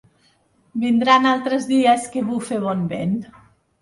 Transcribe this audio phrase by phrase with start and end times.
[0.83, 3.17] Vindran altres dies que bufe bon vent.